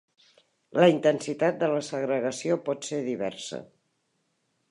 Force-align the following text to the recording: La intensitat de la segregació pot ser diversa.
La 0.83 0.87
intensitat 0.93 1.59
de 1.65 1.69
la 1.73 1.83
segregació 1.89 2.59
pot 2.69 2.89
ser 2.89 3.03
diversa. 3.13 3.63